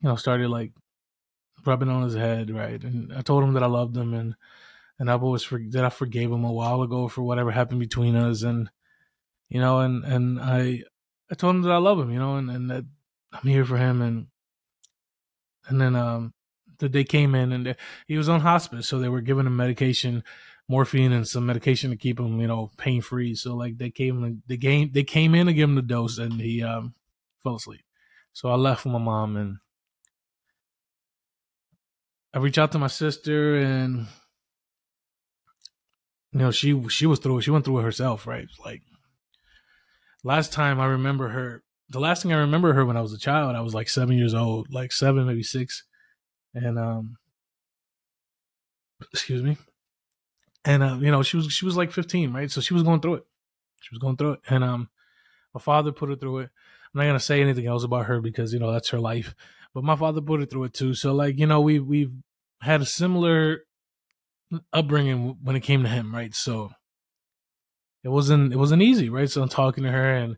you 0.00 0.08
know, 0.08 0.16
started 0.16 0.48
like 0.48 0.72
rubbing 1.64 1.88
on 1.88 2.02
his 2.02 2.14
head, 2.14 2.50
right? 2.50 2.82
And 2.82 3.12
I 3.12 3.22
told 3.22 3.44
him 3.44 3.52
that 3.54 3.62
I 3.62 3.66
loved 3.66 3.96
him 3.96 4.14
and 4.14 4.34
and 5.02 5.10
I've 5.10 5.24
always 5.24 5.42
for, 5.42 5.60
that 5.70 5.84
I 5.84 5.88
forgave 5.88 6.30
him 6.30 6.44
a 6.44 6.52
while 6.52 6.80
ago 6.80 7.08
for 7.08 7.22
whatever 7.22 7.50
happened 7.50 7.80
between 7.80 8.14
us, 8.14 8.44
and 8.44 8.70
you 9.48 9.60
know, 9.60 9.80
and 9.80 10.04
and 10.04 10.40
I 10.40 10.84
I 11.28 11.34
told 11.34 11.56
him 11.56 11.62
that 11.62 11.72
I 11.72 11.78
love 11.78 11.98
him, 11.98 12.12
you 12.12 12.20
know, 12.20 12.36
and 12.36 12.48
and 12.48 12.70
that 12.70 12.84
I'm 13.32 13.48
here 13.48 13.64
for 13.64 13.76
him, 13.76 14.00
and 14.00 14.28
and 15.66 15.80
then 15.80 15.96
um 15.96 16.34
that 16.78 16.92
they 16.92 17.02
came 17.02 17.34
in 17.34 17.50
and 17.50 17.66
they, 17.66 17.76
he 18.06 18.16
was 18.16 18.28
on 18.28 18.42
hospice, 18.42 18.86
so 18.86 19.00
they 19.00 19.08
were 19.08 19.20
giving 19.20 19.44
him 19.44 19.56
medication, 19.56 20.22
morphine 20.68 21.10
and 21.10 21.26
some 21.26 21.46
medication 21.46 21.90
to 21.90 21.96
keep 21.96 22.20
him, 22.20 22.40
you 22.40 22.46
know, 22.46 22.70
pain 22.76 23.02
free. 23.02 23.34
So 23.34 23.56
like 23.56 23.78
they 23.78 23.90
came 23.90 24.44
they 24.46 24.56
came 24.56 24.92
they 24.92 25.02
came 25.02 25.34
in 25.34 25.48
to 25.48 25.52
give 25.52 25.68
him 25.68 25.74
the 25.74 25.82
dose, 25.82 26.18
and 26.18 26.34
he 26.34 26.62
um 26.62 26.94
fell 27.42 27.56
asleep. 27.56 27.82
So 28.32 28.50
I 28.50 28.54
left 28.54 28.84
with 28.84 28.92
my 28.92 29.00
mom 29.00 29.36
and 29.36 29.56
I 32.32 32.38
reached 32.38 32.58
out 32.58 32.70
to 32.70 32.78
my 32.78 32.86
sister 32.86 33.56
and 33.56 34.06
you 36.32 36.38
know 36.38 36.50
she 36.50 36.88
she 36.88 37.06
was 37.06 37.18
through. 37.18 37.40
She 37.40 37.50
went 37.50 37.64
through 37.64 37.78
it 37.78 37.82
herself, 37.82 38.26
right? 38.26 38.46
Like 38.64 38.82
last 40.24 40.52
time 40.52 40.80
I 40.80 40.86
remember 40.86 41.28
her, 41.28 41.62
the 41.88 42.00
last 42.00 42.22
thing 42.22 42.32
I 42.32 42.38
remember 42.38 42.72
her 42.72 42.84
when 42.84 42.96
I 42.96 43.00
was 43.00 43.12
a 43.12 43.18
child, 43.18 43.54
I 43.54 43.60
was 43.60 43.74
like 43.74 43.88
seven 43.88 44.16
years 44.16 44.34
old, 44.34 44.72
like 44.72 44.92
seven, 44.92 45.26
maybe 45.26 45.42
six, 45.42 45.84
and 46.54 46.78
um, 46.78 47.16
excuse 49.12 49.42
me, 49.42 49.56
and 50.64 50.82
uh, 50.82 50.98
you 51.00 51.10
know 51.10 51.22
she 51.22 51.36
was 51.36 51.52
she 51.52 51.64
was 51.64 51.76
like 51.76 51.92
fifteen, 51.92 52.32
right? 52.32 52.50
So 52.50 52.60
she 52.60 52.74
was 52.74 52.82
going 52.82 53.00
through 53.00 53.14
it. 53.14 53.26
She 53.80 53.94
was 53.94 53.98
going 53.98 54.16
through 54.16 54.32
it, 54.32 54.40
and 54.48 54.64
um, 54.64 54.88
my 55.54 55.60
father 55.60 55.92
put 55.92 56.08
her 56.08 56.16
through 56.16 56.40
it. 56.40 56.50
I'm 56.94 56.98
not 57.00 57.06
gonna 57.06 57.20
say 57.20 57.40
anything 57.40 57.66
else 57.66 57.84
about 57.84 58.06
her 58.06 58.20
because 58.20 58.52
you 58.52 58.58
know 58.58 58.72
that's 58.72 58.90
her 58.90 59.00
life 59.00 59.34
but 59.74 59.84
my 59.84 59.96
father 59.96 60.20
put 60.20 60.40
her 60.40 60.46
through 60.46 60.64
it 60.64 60.74
too. 60.74 60.94
So 60.94 61.14
like 61.14 61.38
you 61.38 61.46
know 61.46 61.60
we 61.60 61.78
we've 61.78 62.12
had 62.60 62.80
a 62.80 62.86
similar 62.86 63.64
upbringing 64.72 65.36
when 65.42 65.56
it 65.56 65.60
came 65.60 65.82
to 65.82 65.88
him, 65.88 66.14
right? 66.14 66.34
So 66.34 66.70
it 68.04 68.08
wasn't 68.08 68.52
it 68.52 68.56
wasn't 68.56 68.82
easy, 68.82 69.08
right? 69.08 69.30
So 69.30 69.42
I'm 69.42 69.48
talking 69.48 69.84
to 69.84 69.90
her 69.90 70.14
and 70.14 70.36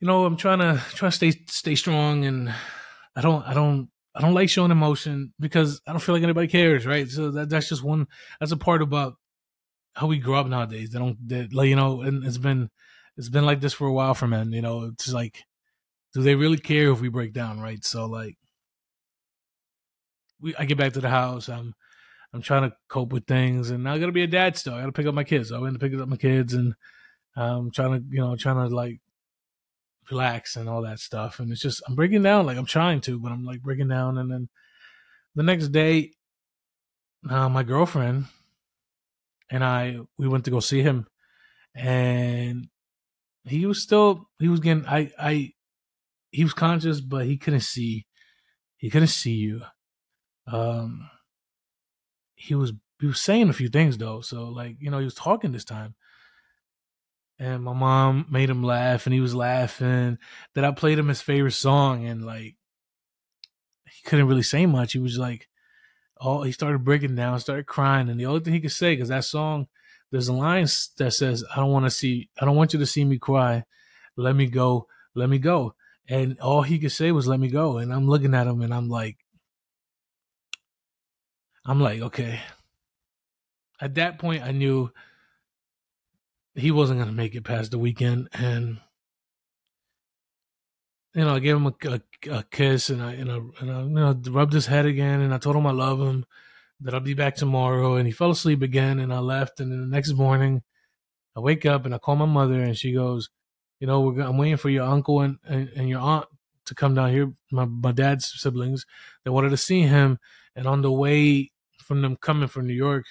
you 0.00 0.06
know 0.06 0.24
I'm 0.24 0.36
trying 0.36 0.58
to 0.58 0.82
try 0.94 1.08
to 1.08 1.16
stay 1.16 1.30
stay 1.48 1.74
strong 1.74 2.24
and 2.24 2.52
I 3.16 3.20
don't 3.20 3.42
I 3.46 3.54
don't 3.54 3.88
I 4.14 4.20
don't 4.20 4.34
like 4.34 4.50
showing 4.50 4.70
emotion 4.70 5.32
because 5.40 5.80
I 5.86 5.92
don't 5.92 6.00
feel 6.00 6.14
like 6.14 6.24
anybody 6.24 6.48
cares, 6.48 6.86
right? 6.86 7.08
So 7.08 7.30
that 7.32 7.48
that's 7.48 7.68
just 7.68 7.82
one 7.82 8.06
that's 8.40 8.52
a 8.52 8.56
part 8.56 8.82
about 8.82 9.14
how 9.94 10.06
we 10.06 10.18
grow 10.18 10.38
up 10.38 10.46
nowadays. 10.46 10.90
They 10.90 10.98
don't 10.98 11.16
they, 11.26 11.48
like 11.48 11.68
you 11.68 11.76
know, 11.76 12.02
and 12.02 12.24
it's 12.24 12.38
been 12.38 12.70
it's 13.16 13.28
been 13.28 13.46
like 13.46 13.60
this 13.60 13.72
for 13.72 13.86
a 13.86 13.92
while 13.92 14.14
for 14.14 14.26
men. 14.26 14.52
You 14.52 14.62
know, 14.62 14.84
it's 14.84 15.12
like 15.12 15.42
do 16.14 16.22
they 16.22 16.34
really 16.34 16.58
care 16.58 16.90
if 16.90 17.00
we 17.00 17.08
break 17.08 17.32
down, 17.32 17.60
right? 17.60 17.82
So 17.84 18.06
like 18.06 18.36
we 20.40 20.54
I 20.56 20.66
get 20.66 20.78
back 20.78 20.92
to 20.94 21.00
the 21.00 21.08
house, 21.08 21.48
I'm 21.48 21.74
I'm 22.34 22.42
trying 22.42 22.70
to 22.70 22.76
cope 22.88 23.12
with 23.12 23.26
things 23.26 23.70
and 23.70 23.88
I 23.88 23.98
gotta 23.98 24.12
be 24.12 24.22
a 24.22 24.26
dad 24.26 24.56
still. 24.56 24.74
I 24.74 24.80
gotta 24.80 24.92
pick 24.92 25.06
up 25.06 25.14
my 25.14 25.24
kids. 25.24 25.50
So 25.50 25.56
I 25.56 25.60
went 25.60 25.74
to 25.74 25.78
pick 25.78 25.98
up 25.98 26.08
my 26.08 26.16
kids 26.16 26.54
and 26.54 26.74
I'm 27.36 27.70
trying 27.70 27.92
to, 27.92 28.04
you 28.08 28.20
know, 28.20 28.36
trying 28.36 28.68
to 28.68 28.74
like 28.74 29.00
relax 30.10 30.56
and 30.56 30.68
all 30.68 30.82
that 30.82 30.98
stuff. 30.98 31.40
And 31.40 31.52
it's 31.52 31.60
just 31.60 31.82
I'm 31.86 31.94
breaking 31.94 32.22
down, 32.22 32.46
like 32.46 32.56
I'm 32.56 32.66
trying 32.66 33.00
to, 33.02 33.18
but 33.18 33.32
I'm 33.32 33.44
like 33.44 33.62
breaking 33.62 33.88
down 33.88 34.18
and 34.18 34.30
then 34.30 34.48
the 35.34 35.42
next 35.42 35.68
day 35.68 36.12
uh, 37.28 37.48
my 37.48 37.62
girlfriend 37.62 38.26
and 39.52 39.62
I 39.62 39.98
we 40.18 40.26
went 40.26 40.46
to 40.46 40.50
go 40.50 40.60
see 40.60 40.82
him, 40.82 41.06
and 41.74 42.68
he 43.44 43.66
was 43.66 43.82
still 43.82 44.28
he 44.38 44.48
was 44.48 44.60
getting 44.60 44.86
I 44.86 45.12
I 45.18 45.52
he 46.30 46.42
was 46.42 46.54
conscious, 46.54 47.00
but 47.00 47.26
he 47.26 47.36
couldn't 47.36 47.60
see 47.60 48.06
he 48.78 48.90
couldn't 48.90 49.08
see 49.08 49.34
you. 49.34 49.62
Um, 50.46 51.08
he 52.42 52.54
was 52.54 52.72
he 53.00 53.06
was 53.06 53.20
saying 53.20 53.48
a 53.48 53.52
few 53.52 53.68
things 53.68 53.98
though, 53.98 54.20
so 54.20 54.48
like 54.48 54.76
you 54.80 54.90
know 54.90 54.98
he 54.98 55.04
was 55.04 55.14
talking 55.14 55.52
this 55.52 55.64
time, 55.64 55.94
and 57.38 57.62
my 57.62 57.72
mom 57.72 58.26
made 58.30 58.50
him 58.50 58.62
laugh, 58.62 59.06
and 59.06 59.14
he 59.14 59.20
was 59.20 59.34
laughing. 59.34 60.18
That 60.54 60.64
I 60.64 60.72
played 60.72 60.98
him 60.98 61.08
his 61.08 61.22
favorite 61.22 61.52
song, 61.52 62.04
and 62.06 62.24
like 62.24 62.56
he 63.90 64.02
couldn't 64.04 64.26
really 64.26 64.42
say 64.42 64.66
much. 64.66 64.92
He 64.92 64.98
was 64.98 65.18
like, 65.18 65.48
oh, 66.20 66.42
he 66.42 66.52
started 66.52 66.84
breaking 66.84 67.14
down, 67.14 67.38
started 67.38 67.66
crying, 67.66 68.08
and 68.08 68.18
the 68.18 68.26
only 68.26 68.40
thing 68.40 68.54
he 68.54 68.60
could 68.60 68.72
say 68.72 68.94
because 68.94 69.08
that 69.08 69.24
song, 69.24 69.68
there's 70.10 70.28
a 70.28 70.32
line 70.32 70.66
that 70.98 71.12
says, 71.12 71.44
"I 71.54 71.56
don't 71.60 71.72
want 71.72 71.86
to 71.86 71.90
see, 71.90 72.28
I 72.40 72.44
don't 72.44 72.56
want 72.56 72.72
you 72.72 72.80
to 72.80 72.86
see 72.86 73.04
me 73.04 73.18
cry. 73.18 73.64
Let 74.16 74.34
me 74.34 74.46
go, 74.46 74.88
let 75.14 75.28
me 75.28 75.38
go." 75.38 75.74
And 76.08 76.38
all 76.40 76.62
he 76.62 76.80
could 76.80 76.92
say 76.92 77.12
was, 77.12 77.28
"Let 77.28 77.38
me 77.40 77.48
go." 77.48 77.78
And 77.78 77.92
I'm 77.92 78.08
looking 78.08 78.34
at 78.34 78.48
him, 78.48 78.62
and 78.62 78.74
I'm 78.74 78.88
like, 78.88 79.21
I'm 81.64 81.80
like, 81.80 82.00
okay. 82.00 82.40
At 83.80 83.94
that 83.96 84.18
point, 84.18 84.42
I 84.42 84.52
knew 84.52 84.90
he 86.54 86.70
wasn't 86.70 86.98
going 86.98 87.10
to 87.10 87.14
make 87.14 87.34
it 87.34 87.44
past 87.44 87.70
the 87.70 87.78
weekend, 87.78 88.28
and 88.32 88.78
you 91.14 91.24
know, 91.24 91.34
I 91.34 91.40
gave 91.40 91.56
him 91.56 91.66
a, 91.66 91.74
a, 91.84 92.00
a 92.30 92.42
kiss, 92.44 92.90
and 92.90 93.02
I, 93.02 93.12
and 93.12 93.30
I, 93.30 93.36
and 93.60 93.72
I, 93.72 93.82
you 93.82 93.88
know, 93.88 94.20
rubbed 94.28 94.52
his 94.52 94.66
head 94.66 94.86
again, 94.86 95.20
and 95.20 95.34
I 95.34 95.38
told 95.38 95.56
him 95.56 95.66
I 95.66 95.72
love 95.72 96.00
him, 96.00 96.24
that 96.80 96.94
I'll 96.94 97.00
be 97.00 97.14
back 97.14 97.36
tomorrow, 97.36 97.96
and 97.96 98.06
he 98.06 98.12
fell 98.12 98.30
asleep 98.30 98.62
again, 98.62 98.98
and 98.98 99.12
I 99.12 99.18
left, 99.18 99.60
and 99.60 99.70
then 99.70 99.80
the 99.80 99.86
next 99.86 100.12
morning, 100.12 100.62
I 101.36 101.40
wake 101.40 101.64
up 101.64 101.84
and 101.84 101.94
I 101.94 101.98
call 101.98 102.16
my 102.16 102.26
mother, 102.26 102.60
and 102.60 102.76
she 102.76 102.92
goes, 102.92 103.30
you 103.80 103.86
know, 103.86 104.00
we're, 104.00 104.20
I'm 104.20 104.36
waiting 104.36 104.56
for 104.58 104.68
your 104.68 104.84
uncle 104.84 105.20
and, 105.20 105.38
and, 105.44 105.68
and 105.74 105.88
your 105.88 106.00
aunt 106.00 106.26
to 106.66 106.74
come 106.74 106.94
down 106.94 107.10
here, 107.10 107.32
my 107.50 107.64
my 107.64 107.92
dad's 107.92 108.32
siblings. 108.40 108.86
They 109.24 109.30
wanted 109.30 109.50
to 109.50 109.56
see 109.56 109.82
him, 109.82 110.18
and 110.54 110.66
on 110.66 110.82
the 110.82 110.92
way 110.92 111.50
from 111.92 112.00
them 112.00 112.16
coming 112.16 112.48
from 112.48 112.66
New 112.66 112.72
York, 112.72 113.04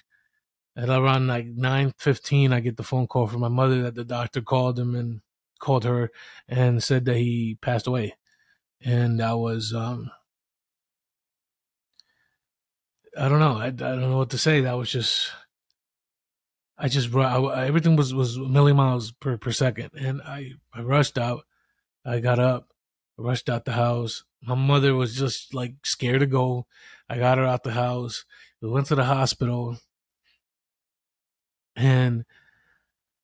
at 0.76 0.90
around 0.90 1.28
like 1.28 1.46
nine 1.46 1.94
fifteen, 2.00 2.52
I 2.52 2.62
get 2.62 2.78
the 2.78 2.84
phone 2.84 3.06
call 3.06 3.28
from 3.28 3.42
my 3.42 3.48
mother 3.48 3.84
that 3.84 3.94
the 3.94 4.04
doctor 4.04 4.42
called 4.42 4.80
him 4.80 4.96
and 4.96 5.22
called 5.60 5.84
her 5.84 6.10
and 6.48 6.82
said 6.82 7.06
that 7.06 7.18
he 7.18 7.60
passed 7.62 7.86
away, 7.86 8.16
and 8.82 9.22
I 9.22 9.36
was 9.36 9.72
um, 9.74 10.10
I 13.16 13.30
don't 13.30 13.40
know, 13.40 13.58
I, 13.58 13.68
I 13.68 13.70
don't 13.70 14.10
know 14.10 14.18
what 14.18 14.32
to 14.32 14.40
say. 14.40 14.62
That 14.62 14.78
was 14.78 14.90
just. 14.90 15.32
I 16.76 16.88
just 16.88 17.14
I, 17.14 17.68
everything 17.68 17.96
was 17.96 18.12
was 18.12 18.38
a 18.38 18.40
million 18.40 18.78
miles 18.78 19.12
per, 19.12 19.38
per 19.38 19.52
second, 19.52 19.92
and 19.94 20.20
I 20.24 20.54
I 20.74 20.82
rushed 20.82 21.20
out. 21.20 21.44
I 22.04 22.20
got 22.22 22.40
up, 22.40 22.70
rushed 23.18 23.50
out 23.50 23.66
the 23.66 23.74
house. 23.74 24.24
My 24.42 24.56
mother 24.56 24.96
was 24.96 25.16
just 25.16 25.54
like 25.54 25.76
scared 25.84 26.22
to 26.22 26.26
go. 26.26 26.66
I 27.08 27.20
got 27.20 27.38
her 27.38 27.46
out 27.46 27.62
the 27.62 27.74
house. 27.74 28.26
We 28.62 28.70
went 28.70 28.88
to 28.88 28.96
the 28.96 29.04
hospital, 29.04 29.78
and 31.76 32.26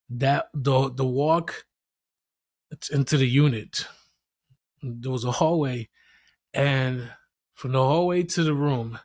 that 0.09 0.47
the 0.53 0.91
the 0.91 1.05
walk 1.05 1.65
into 2.91 3.17
the 3.17 3.27
unit. 3.27 3.87
There 4.81 5.11
was 5.11 5.23
a 5.23 5.31
hallway, 5.31 5.89
and 6.53 7.09
from 7.53 7.71
the 7.73 7.83
hallway 7.83 8.23
to 8.23 8.43
the 8.43 8.53
room. 8.53 8.99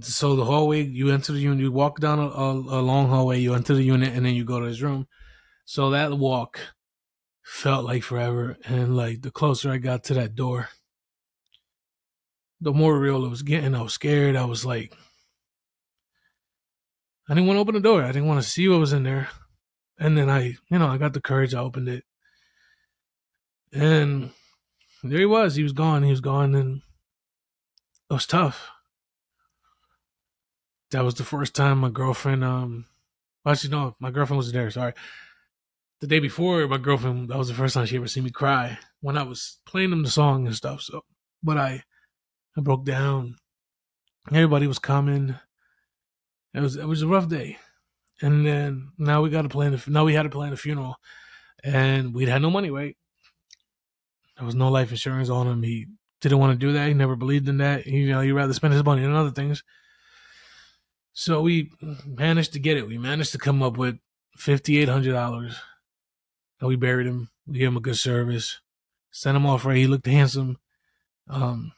So 0.00 0.36
the 0.36 0.44
hallway, 0.44 0.82
you 0.82 1.10
enter 1.10 1.32
the 1.32 1.40
unit, 1.40 1.60
you 1.60 1.72
walk 1.72 2.00
down 2.00 2.18
a, 2.18 2.28
a, 2.28 2.52
a 2.52 2.80
long 2.82 3.08
hallway, 3.08 3.40
you 3.40 3.54
enter 3.54 3.74
the 3.74 3.82
unit, 3.82 4.12
and 4.14 4.26
then 4.26 4.34
you 4.34 4.44
go 4.44 4.60
to 4.60 4.66
his 4.66 4.82
room. 4.82 5.06
So 5.64 5.90
that 5.90 6.12
walk 6.18 6.60
felt 7.42 7.84
like 7.84 8.02
forever, 8.02 8.58
and 8.64 8.96
like 8.96 9.22
the 9.22 9.30
closer 9.30 9.70
I 9.70 9.78
got 9.78 10.04
to 10.04 10.14
that 10.14 10.34
door, 10.34 10.68
the 12.60 12.72
more 12.72 12.98
real 12.98 13.24
it 13.24 13.30
was 13.30 13.42
getting. 13.42 13.74
I 13.74 13.82
was 13.82 13.94
scared. 13.94 14.36
I 14.36 14.44
was 14.44 14.64
like, 14.64 14.92
I 17.28 17.34
didn't 17.34 17.46
want 17.46 17.56
to 17.56 17.60
open 17.60 17.74
the 17.74 17.80
door. 17.80 18.02
I 18.02 18.12
didn't 18.12 18.28
want 18.28 18.42
to 18.42 18.48
see 18.48 18.68
what 18.68 18.80
was 18.80 18.92
in 18.92 19.02
there. 19.02 19.28
And 19.98 20.16
then 20.16 20.30
I, 20.30 20.56
you 20.70 20.78
know, 20.78 20.88
I 20.88 20.96
got 20.96 21.12
the 21.12 21.20
courage. 21.20 21.54
I 21.54 21.60
opened 21.60 21.88
it, 21.88 22.04
and 23.72 24.30
there 25.02 25.18
he 25.18 25.26
was. 25.26 25.56
He 25.56 25.62
was 25.62 25.72
gone. 25.72 26.04
He 26.04 26.10
was 26.10 26.20
gone, 26.20 26.54
and 26.54 26.82
it 28.08 28.14
was 28.14 28.26
tough. 28.26 28.70
That 30.92 31.04
was 31.04 31.14
the 31.14 31.24
first 31.24 31.54
time 31.54 31.78
my 31.78 31.90
girlfriend. 31.90 32.44
Um, 32.44 32.86
actually, 33.44 33.70
no, 33.70 33.96
my 33.98 34.10
girlfriend 34.12 34.38
was 34.38 34.52
there. 34.52 34.70
Sorry. 34.70 34.94
The 36.00 36.06
day 36.06 36.20
before, 36.20 36.66
my 36.68 36.78
girlfriend. 36.78 37.28
That 37.28 37.38
was 37.38 37.48
the 37.48 37.54
first 37.54 37.74
time 37.74 37.86
she 37.86 37.96
ever 37.96 38.06
seen 38.06 38.22
me 38.24 38.30
cry 38.30 38.78
when 39.00 39.18
I 39.18 39.24
was 39.24 39.58
playing 39.66 39.90
them 39.90 40.04
the 40.04 40.10
song 40.10 40.46
and 40.46 40.54
stuff. 40.54 40.82
So, 40.82 41.02
but 41.42 41.58
I, 41.58 41.82
I 42.58 42.60
broke 42.60 42.84
down. 42.84 43.36
Everybody 44.32 44.66
was 44.66 44.78
coming. 44.78 45.36
It 46.52 46.60
was 46.60 46.76
it 46.76 46.86
was 46.86 47.02
a 47.02 47.06
rough 47.06 47.28
day 47.28 47.58
and 48.20 48.44
then 48.44 48.90
now 48.98 49.22
we 49.22 49.30
got 49.30 49.42
to 49.42 49.48
plan. 49.48 49.80
Now 49.86 50.04
we 50.04 50.14
had 50.14 50.24
to 50.24 50.30
plan 50.30 50.52
a 50.52 50.56
funeral, 50.56 50.96
and 51.62 52.14
we'd 52.14 52.28
had 52.28 52.42
no 52.42 52.50
money. 52.50 52.70
Right, 52.70 52.96
there 54.36 54.46
was 54.46 54.54
no 54.54 54.68
life 54.68 54.90
insurance 54.90 55.30
on 55.30 55.46
him. 55.46 55.62
He 55.62 55.86
didn't 56.20 56.38
want 56.38 56.58
to 56.58 56.66
do 56.66 56.72
that. 56.72 56.88
He 56.88 56.94
never 56.94 57.16
believed 57.16 57.48
in 57.48 57.58
that. 57.58 57.82
He, 57.82 57.98
you 57.98 58.12
know, 58.12 58.20
he'd 58.20 58.32
rather 58.32 58.52
spend 58.52 58.74
his 58.74 58.84
money 58.84 59.04
on 59.04 59.14
other 59.14 59.30
things. 59.30 59.62
So 61.12 61.40
we 61.40 61.70
managed 62.06 62.52
to 62.54 62.60
get 62.60 62.76
it. 62.76 62.86
We 62.86 62.98
managed 62.98 63.32
to 63.32 63.38
come 63.38 63.62
up 63.62 63.76
with 63.76 63.98
fifty 64.36 64.78
eight 64.78 64.88
hundred 64.88 65.12
dollars, 65.12 65.56
and 66.60 66.68
we 66.68 66.76
buried 66.76 67.06
him. 67.06 67.30
We 67.46 67.58
gave 67.58 67.68
him 67.68 67.76
a 67.76 67.80
good 67.80 67.96
service. 67.96 68.60
Sent 69.10 69.36
him 69.36 69.46
off 69.46 69.64
right. 69.64 69.76
He 69.76 69.86
looked 69.86 70.06
handsome. 70.06 70.58
Um, 71.28 71.72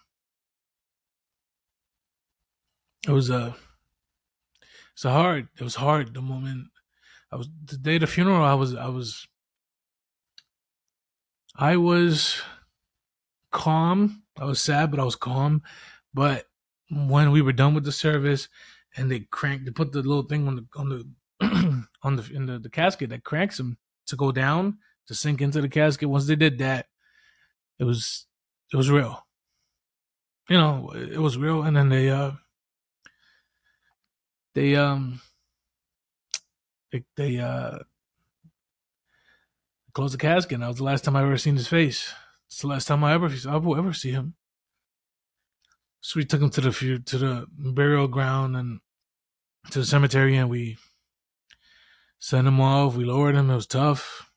it 3.07 3.13
was 3.13 3.31
a 3.31 3.57
it's 4.93 5.05
a 5.05 5.11
hard. 5.11 5.49
It 5.59 5.65
was 5.65 5.77
hard 5.77 6.13
the 6.13 6.21
moment 6.21 6.69
I 7.33 7.37
was 7.37 7.49
the 7.65 7.77
day 7.77 7.95
of 7.95 8.03
the 8.03 8.07
funeral. 8.07 8.45
I 8.45 8.55
was 8.55 8.75
I 8.75 8.89
was 8.89 9.27
I 11.57 11.77
was 11.77 12.41
calm. 13.53 14.23
I 14.39 14.45
was 14.45 14.61
sad, 14.61 14.91
but 14.91 15.01
I 15.01 15.05
was 15.05 15.17
calm. 15.17 15.63
But 16.13 16.47
when 16.91 17.31
we 17.31 17.43
were 17.43 17.53
done 17.53 17.75
with 17.75 17.85
the 17.85 17.93
service 17.93 18.49
and 18.97 19.11
they 19.11 19.21
cranked, 19.21 19.65
they 19.65 19.71
put 19.71 19.93
the 19.93 20.03
little 20.03 20.25
thing 20.25 20.49
on 20.49 20.57
the 20.57 20.67
on 20.77 20.89
the 20.89 21.87
on 22.03 22.17
the 22.17 22.31
in 22.35 22.47
the, 22.47 22.59
the 22.59 22.71
casket 22.71 23.11
that 23.11 23.25
cranks 23.25 23.57
them 23.57 23.79
to 24.07 24.17
go 24.17 24.33
down 24.33 24.79
to 25.07 25.15
sink 25.15 25.41
into 25.41 25.61
the 25.61 25.69
casket. 25.69 26.11
Once 26.11 26.27
they 26.27 26.37
did 26.37 26.59
that, 26.59 26.87
it 27.79 27.85
was 27.85 28.27
it 28.73 28.77
was 28.77 28.91
real. 28.91 29.25
You 30.49 30.59
know, 30.59 30.91
it 30.95 31.21
was 31.21 31.39
real. 31.39 31.63
And 31.63 31.77
then 31.77 31.91
they 31.91 32.11
uh 32.11 32.33
they 34.55 34.77
um 34.77 35.21
they, 36.93 37.05
they 37.17 37.39
uh 37.39 37.79
closed 39.93 40.15
the 40.15 40.19
casket. 40.19 40.55
And 40.55 40.63
that 40.63 40.69
was 40.69 40.77
the 40.79 40.85
last 40.85 41.05
time 41.05 41.17
I 41.17 41.23
ever 41.23 41.39
seen 41.39 41.57
his 41.57 41.69
face. 41.69 42.13
It's 42.47 42.61
the 42.61 42.69
last 42.69 42.87
time 42.87 43.05
I 43.05 43.15
ever 43.15 43.31
I 43.49 43.57
will 43.57 43.77
ever 43.77 43.93
see 43.93 44.11
him. 44.11 44.35
So 46.01 46.19
we 46.19 46.25
took 46.25 46.41
him 46.41 46.51
to 46.51 46.61
the 46.61 47.03
to 47.05 47.19
the 47.19 47.47
burial 47.51 48.09
ground 48.09 48.57
and 48.57 48.81
to 49.71 49.81
the 49.81 49.85
cemetery, 49.85 50.37
and 50.37 50.49
we 50.49 50.79
sent 52.19 52.49
him 52.49 52.61
off. 52.61 52.97
We 52.97 53.05
lowered 53.05 53.35
him. 53.35 53.51
It 53.51 53.55
was 53.55 53.67
tough, 53.67 54.31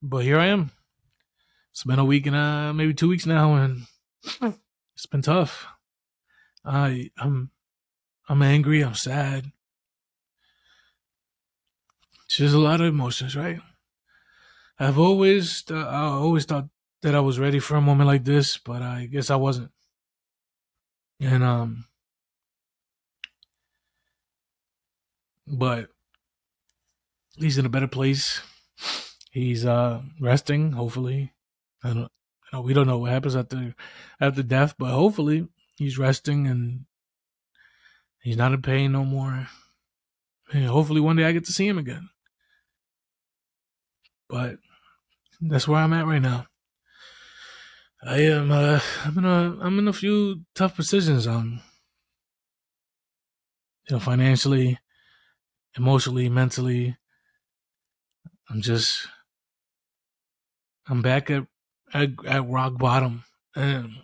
but 0.00 0.24
here 0.24 0.38
I 0.38 0.46
am. 0.46 0.70
It's 1.72 1.84
been 1.84 1.98
a 1.98 2.04
week 2.04 2.26
and 2.26 2.36
uh, 2.36 2.72
maybe 2.72 2.94
two 2.94 3.08
weeks 3.08 3.26
now, 3.26 3.54
and 3.54 3.86
it's 4.94 5.06
been 5.10 5.22
tough. 5.22 5.66
I 6.64 7.10
I'm 7.18 7.50
I'm 8.32 8.40
angry. 8.40 8.80
I'm 8.80 8.94
sad. 8.94 9.52
It's 12.24 12.36
just 12.38 12.54
a 12.54 12.58
lot 12.58 12.80
of 12.80 12.86
emotions, 12.86 13.36
right? 13.36 13.60
I've 14.78 14.98
always, 14.98 15.62
uh, 15.70 15.74
I 15.74 16.04
always 16.04 16.46
thought 16.46 16.70
that 17.02 17.14
I 17.14 17.20
was 17.20 17.38
ready 17.38 17.58
for 17.58 17.76
a 17.76 17.82
moment 17.82 18.06
like 18.06 18.24
this, 18.24 18.56
but 18.56 18.80
I 18.80 19.04
guess 19.04 19.28
I 19.28 19.36
wasn't. 19.36 19.70
And 21.20 21.44
um, 21.44 21.84
but 25.46 25.90
he's 27.36 27.58
in 27.58 27.66
a 27.66 27.68
better 27.68 27.86
place. 27.86 28.40
He's 29.30 29.66
uh 29.66 30.00
resting, 30.18 30.72
hopefully. 30.72 31.34
I 31.84 31.88
don't, 31.88 31.98
you 31.98 32.08
know, 32.54 32.62
we 32.62 32.72
don't 32.72 32.86
know 32.86 32.96
what 32.96 33.10
happens 33.10 33.36
after 33.36 33.74
after 34.22 34.42
death, 34.42 34.74
but 34.78 34.90
hopefully 34.90 35.48
he's 35.76 35.98
resting 35.98 36.46
and 36.46 36.86
He's 38.22 38.36
not 38.36 38.52
in 38.52 38.62
pain 38.62 38.92
no 38.92 39.04
more. 39.04 39.48
And 40.52 40.66
hopefully 40.66 41.00
one 41.00 41.16
day 41.16 41.24
I 41.24 41.32
get 41.32 41.44
to 41.46 41.52
see 41.52 41.66
him 41.66 41.78
again. 41.78 42.08
But 44.28 44.56
that's 45.40 45.66
where 45.66 45.80
I'm 45.80 45.92
at 45.92 46.06
right 46.06 46.22
now. 46.22 46.46
I 48.04 48.18
am 48.22 48.50
uh 48.50 48.80
I'm 49.04 49.18
in 49.18 49.24
a 49.24 49.58
I'm 49.60 49.78
in 49.78 49.88
a 49.88 49.92
few 49.92 50.42
tough 50.54 50.76
positions. 50.76 51.26
Um 51.26 51.60
you 53.88 53.96
know, 53.96 54.00
financially, 54.00 54.78
emotionally, 55.76 56.28
mentally. 56.28 56.96
I'm 58.48 58.60
just, 58.60 59.08
I'm 60.88 61.02
back 61.02 61.30
at, 61.30 61.46
at, 61.92 62.10
at 62.26 62.48
rock 62.48 62.78
bottom. 62.78 63.24
And 63.54 63.96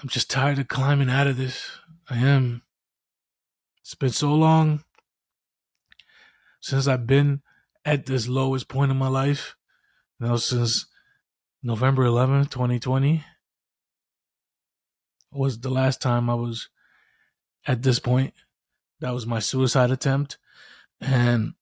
I'm 0.00 0.08
just 0.08 0.30
tired 0.30 0.58
of 0.58 0.68
climbing 0.68 1.10
out 1.10 1.26
of 1.26 1.36
this. 1.36 1.70
I 2.10 2.16
am. 2.16 2.62
It's 3.82 3.94
been 3.94 4.10
so 4.10 4.34
long 4.34 4.82
since 6.60 6.88
I've 6.88 7.06
been 7.06 7.42
at 7.84 8.06
this 8.06 8.26
lowest 8.26 8.68
point 8.68 8.90
in 8.90 8.96
my 8.96 9.06
life. 9.08 9.54
You 10.18 10.26
know, 10.26 10.36
since 10.36 10.86
November 11.62 12.04
11th, 12.04 12.50
2020 12.50 13.24
was 15.32 15.60
the 15.60 15.70
last 15.70 16.02
time 16.02 16.28
I 16.28 16.34
was 16.34 16.68
at 17.66 17.82
this 17.82 18.00
point. 18.00 18.34
That 18.98 19.14
was 19.14 19.26
my 19.26 19.38
suicide 19.38 19.92
attempt. 19.92 20.36
And, 21.00 21.54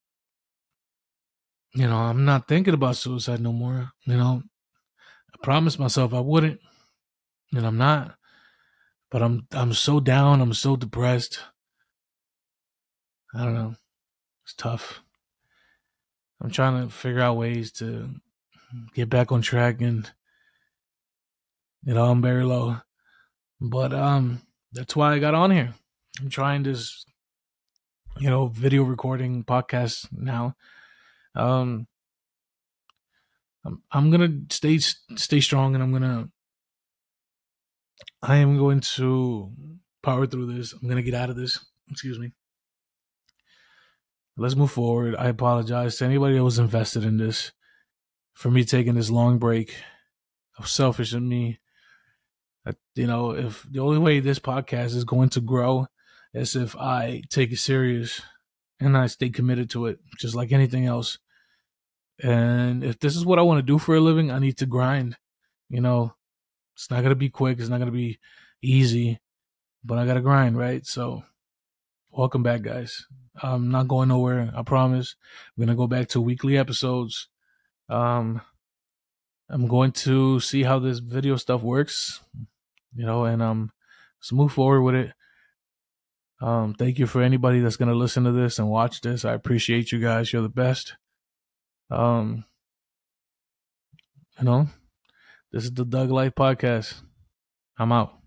you 1.75 1.87
know, 1.87 1.95
I'm 1.95 2.25
not 2.25 2.47
thinking 2.47 2.73
about 2.73 2.97
suicide 2.97 3.39
no 3.39 3.53
more. 3.53 3.91
You 4.05 4.17
know, 4.17 4.41
I 5.31 5.37
promised 5.43 5.79
myself 5.79 6.11
I 6.13 6.19
wouldn't, 6.19 6.59
and 7.53 7.67
I'm 7.67 7.77
not. 7.77 8.15
But 9.11 9.21
I'm 9.23 9.47
I'm 9.51 9.73
so 9.73 9.99
down. 9.99 10.41
I'm 10.41 10.53
so 10.53 10.75
depressed. 10.75 11.39
I 13.33 13.43
don't 13.43 13.53
know. 13.53 13.75
It's 14.43 14.53
tough. 14.53 15.01
I'm 16.41 16.51
trying 16.51 16.81
to 16.81 16.93
figure 16.93 17.21
out 17.21 17.37
ways 17.37 17.71
to 17.73 18.09
get 18.93 19.09
back 19.09 19.31
on 19.31 19.41
track 19.41 19.81
and 19.81 20.09
you 21.83 21.93
know, 21.93 22.05
I'm 22.05 22.21
very 22.21 22.43
low. 22.43 22.77
But 23.59 23.93
um 23.93 24.41
that's 24.71 24.95
why 24.95 25.13
I 25.13 25.19
got 25.19 25.33
on 25.33 25.51
here. 25.51 25.73
I'm 26.21 26.29
trying 26.29 26.63
this 26.63 27.05
you 28.19 28.29
know, 28.29 28.47
video 28.47 28.83
recording 28.83 29.43
podcast 29.43 30.07
now. 30.11 30.55
Um 31.35 31.87
I'm 33.65 33.81
I'm 33.91 34.09
going 34.11 34.47
to 34.47 34.55
stay 34.55 34.77
stay 34.79 35.41
strong 35.41 35.73
and 35.75 35.83
I'm 35.83 35.91
going 35.91 36.03
to 36.03 36.29
I 38.21 38.37
am 38.37 38.57
going 38.57 38.81
to 38.81 39.51
power 40.03 40.25
through 40.25 40.53
this. 40.53 40.73
I'm 40.73 40.87
going 40.87 40.97
to 40.97 41.03
get 41.03 41.19
out 41.19 41.29
of 41.29 41.35
this. 41.35 41.59
Excuse 41.89 42.19
me. 42.19 42.31
Let's 44.37 44.55
move 44.55 44.71
forward. 44.71 45.15
I 45.17 45.27
apologize 45.27 45.97
to 45.97 46.05
anybody 46.05 46.35
that 46.35 46.43
was 46.43 46.59
invested 46.59 47.03
in 47.03 47.17
this 47.17 47.51
for 48.33 48.49
me 48.49 48.63
taking 48.63 48.95
this 48.95 49.09
long 49.09 49.37
break. 49.37 49.75
How 50.53 50.65
selfish 50.65 51.13
of 51.13 51.23
me. 51.23 51.59
You 52.95 53.07
know, 53.07 53.31
if 53.31 53.65
the 53.69 53.79
only 53.79 53.97
way 53.97 54.19
this 54.19 54.39
podcast 54.39 54.95
is 54.95 55.03
going 55.03 55.29
to 55.29 55.41
grow 55.41 55.87
is 56.33 56.55
if 56.55 56.75
I 56.75 57.23
take 57.29 57.51
it 57.51 57.59
serious 57.59 58.21
and 58.79 58.97
I 58.97 59.07
stay 59.07 59.29
committed 59.29 59.69
to 59.71 59.87
it, 59.87 59.99
just 60.17 60.35
like 60.35 60.51
anything 60.51 60.85
else. 60.85 61.17
And 62.21 62.83
if 62.83 62.99
this 62.99 63.15
is 63.15 63.25
what 63.25 63.39
I 63.39 63.43
want 63.43 63.59
to 63.59 63.63
do 63.63 63.77
for 63.77 63.95
a 63.95 63.99
living, 63.99 64.29
I 64.29 64.39
need 64.39 64.57
to 64.57 64.65
grind. 64.65 65.17
You 65.69 65.81
know, 65.81 66.13
it's 66.79 66.89
not 66.89 67.03
gonna 67.03 67.13
be 67.13 67.29
quick. 67.29 67.59
It's 67.59 67.67
not 67.67 67.79
gonna 67.79 67.91
be 67.91 68.19
easy, 68.61 69.19
but 69.83 69.97
I 69.97 70.05
gotta 70.05 70.21
grind, 70.21 70.57
right? 70.57 70.85
So, 70.85 71.23
welcome 72.09 72.41
back, 72.41 72.61
guys. 72.61 73.05
I'm 73.43 73.69
not 73.69 73.89
going 73.89 74.07
nowhere. 74.07 74.49
I 74.55 74.63
promise. 74.63 75.17
I'm 75.57 75.65
gonna 75.65 75.75
go 75.75 75.87
back 75.87 76.07
to 76.09 76.21
weekly 76.21 76.57
episodes. 76.57 77.27
Um, 77.89 78.39
I'm 79.49 79.67
going 79.67 79.91
to 80.03 80.39
see 80.39 80.63
how 80.63 80.79
this 80.79 80.99
video 80.99 81.35
stuff 81.35 81.61
works, 81.63 82.21
you 82.95 83.05
know, 83.05 83.25
and 83.25 83.41
um, 83.41 83.73
let's 84.21 84.31
move 84.31 84.53
forward 84.53 84.83
with 84.83 84.95
it. 84.95 85.13
Um, 86.39 86.75
thank 86.75 86.97
you 86.97 87.07
for 87.07 87.21
anybody 87.21 87.59
that's 87.59 87.75
gonna 87.75 87.93
listen 87.93 88.23
to 88.23 88.31
this 88.31 88.57
and 88.57 88.69
watch 88.69 89.01
this. 89.01 89.25
I 89.25 89.33
appreciate 89.33 89.91
you 89.91 89.99
guys. 89.99 90.31
You're 90.31 90.43
the 90.43 90.47
best. 90.47 90.95
Um, 91.91 92.45
you 94.39 94.45
know, 94.45 94.69
this 95.51 95.63
is 95.63 95.73
the 95.73 95.85
Dug 95.85 96.11
Life 96.11 96.33
Podcast. 96.35 97.01
I'm 97.77 97.91
out. 97.91 98.18